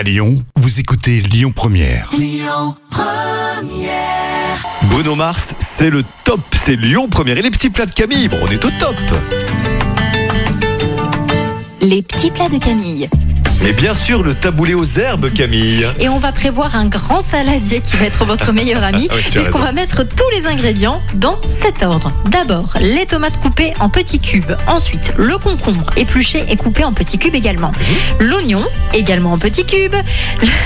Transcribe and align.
À 0.00 0.02
Lyon, 0.02 0.42
vous 0.56 0.80
écoutez 0.80 1.20
Lyon 1.20 1.52
Première. 1.54 2.10
Bruno 4.84 5.14
Mars, 5.14 5.48
c'est 5.76 5.90
le 5.90 6.02
top, 6.24 6.40
c'est 6.52 6.74
Lyon 6.74 7.06
Première. 7.10 7.36
Et 7.36 7.42
les 7.42 7.50
petits 7.50 7.68
plats 7.68 7.84
de 7.84 7.90
Camille, 7.90 8.28
bon, 8.28 8.38
on 8.42 8.46
est 8.46 8.64
au 8.64 8.70
top. 8.80 8.94
Les 11.82 12.00
petits 12.00 12.30
plats 12.30 12.48
de 12.48 12.56
Camille. 12.56 13.10
Mais 13.62 13.72
bien 13.72 13.92
sûr, 13.92 14.22
le 14.22 14.34
taboulé 14.34 14.72
aux 14.72 14.84
herbes, 14.84 15.30
Camille. 15.32 15.86
Et 15.98 16.08
on 16.08 16.18
va 16.18 16.32
prévoir 16.32 16.76
un 16.76 16.86
grand 16.86 17.20
saladier 17.20 17.80
qui 17.82 17.96
va 17.96 18.06
être 18.06 18.24
votre 18.24 18.52
meilleur 18.52 18.82
ami, 18.82 19.06
Ah 19.10 19.14
oui, 19.16 19.22
puisqu'on 19.30 19.58
va 19.58 19.72
mettre 19.72 20.02
tous 20.02 20.28
les 20.32 20.46
ingrédients 20.46 21.02
dans 21.16 21.38
cet 21.42 21.82
ordre. 21.82 22.10
D'abord, 22.26 22.72
les 22.80 23.04
tomates 23.04 23.38
coupées 23.38 23.74
en 23.78 23.90
petits 23.90 24.18
cubes. 24.18 24.52
Ensuite, 24.66 25.12
le 25.18 25.36
concombre 25.36 25.84
épluché 25.98 26.44
et 26.48 26.56
coupé 26.56 26.84
en 26.84 26.92
petits 26.94 27.18
cubes 27.18 27.34
également. 27.34 27.70
Mhm. 27.70 28.28
L'oignon, 28.28 28.64
également 28.94 29.32
en 29.34 29.38
petits 29.38 29.66
cubes. 29.66 29.96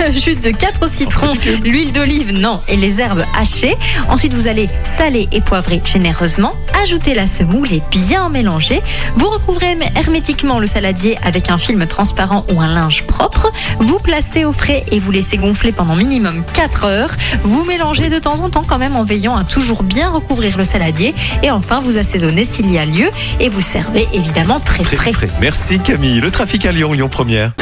Le 0.00 0.12
jus 0.12 0.34
de 0.34 0.50
4 0.50 0.90
citrons, 0.90 1.32
l'huile 1.62 1.92
d'olive, 1.92 2.32
non, 2.32 2.60
et 2.66 2.76
les 2.76 3.00
herbes 3.00 3.24
hachées. 3.38 3.76
Ensuite, 4.08 4.34
vous 4.34 4.48
allez 4.48 4.68
saler 4.84 5.28
et 5.30 5.40
poivrer 5.40 5.80
généreusement. 5.84 6.54
Ajouter 6.82 7.14
la 7.14 7.26
semoule 7.26 7.70
et 7.72 7.82
bien 7.90 8.30
mélanger. 8.30 8.80
Vous 9.16 9.28
recouvrez 9.28 9.76
hermétiquement 9.96 10.58
le 10.58 10.66
saladier 10.66 11.18
avec 11.22 11.50
un 11.50 11.58
film 11.58 11.86
transparent 11.86 12.44
ou 12.52 12.60
un 12.60 12.72
linge 12.72 13.04
propre. 13.06 13.52
Vous 13.78 13.98
placez 13.98 14.44
au 14.44 14.52
frais 14.52 14.84
et 14.90 14.98
vous 14.98 15.10
laissez 15.10 15.36
gonfler 15.36 15.72
pendant 15.72 15.94
minimum 15.94 16.42
4 16.54 16.84
heures. 16.84 17.10
Vous 17.42 17.64
mélangez 17.64 18.08
de 18.08 18.18
temps 18.18 18.40
en 18.40 18.48
temps 18.48 18.64
quand 18.66 18.78
même 18.78 18.96
en 18.96 19.04
veillant 19.04 19.36
à 19.36 19.44
toujours 19.44 19.82
bien 19.82 20.10
recouvrir 20.10 20.56
le 20.56 20.64
saladier. 20.64 21.14
Et 21.42 21.50
enfin, 21.50 21.80
vous 21.80 21.98
assaisonnez 21.98 22.44
s'il 22.44 22.70
y 22.72 22.78
a 22.78 22.86
lieu 22.86 23.10
et 23.40 23.48
vous 23.50 23.60
servez 23.60 24.08
évidemment 24.14 24.58
très, 24.58 24.82
Très 24.82 24.96
frais. 24.96 25.12
frais. 25.12 25.28
Merci 25.40 25.80
Camille. 25.80 26.20
Le 26.20 26.30
trafic 26.30 26.64
à 26.64 26.72
Lyon, 26.72 26.92
Lyon 26.92 27.08
Première. 27.08 27.52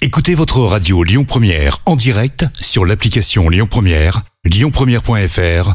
Écoutez 0.00 0.34
votre 0.34 0.60
radio 0.60 1.02
Lyon 1.02 1.24
Première 1.24 1.78
en 1.84 1.94
direct 1.96 2.46
sur 2.60 2.86
l'application 2.86 3.48
Lyon 3.48 3.66
Première, 3.70 4.22
lyonpremière.fr 4.44 5.74